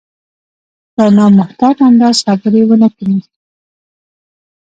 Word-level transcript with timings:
په 0.95 1.03
نامحتاط 1.15 1.77
انداز 1.87 2.17
خبرې 2.25 2.61
ونه 2.67 2.89
کړي. 2.97 3.17